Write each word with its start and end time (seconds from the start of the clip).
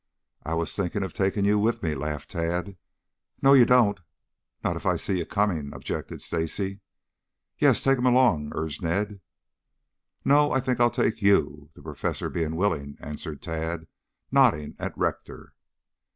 "I 0.41 0.55
was 0.55 0.75
thinking 0.75 1.03
of 1.03 1.13
taking 1.13 1.45
you 1.45 1.59
with 1.59 1.83
me," 1.83 1.93
laughed 1.93 2.31
Tad. 2.31 2.75
"No, 3.39 3.53
you 3.53 3.65
don't! 3.67 3.99
Not 4.63 4.75
if 4.75 4.87
I 4.87 4.95
see 4.95 5.19
you 5.19 5.27
coming," 5.27 5.71
objected 5.75 6.23
Stacy. 6.23 6.79
"Yes, 7.59 7.83
take 7.83 7.99
him 7.99 8.07
along," 8.07 8.51
urged 8.55 8.81
Ned. 8.81 9.21
"No, 10.25 10.53
I 10.53 10.59
think 10.59 10.79
I'll 10.79 10.89
take 10.89 11.21
you, 11.21 11.69
the 11.75 11.83
Professor 11.83 12.29
being 12.31 12.55
willing," 12.55 12.97
answered 12.99 13.43
Tad 13.43 13.85
nodding 14.31 14.75
at 14.79 14.97
Rector. 14.97 15.53